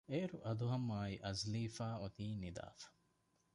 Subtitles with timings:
[0.09, 2.87] އޭރު އަދުހަމްއާއި އަޒްލީފާ އޮތީ ނިދާފަ